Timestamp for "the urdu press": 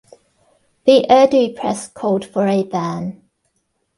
0.85-1.87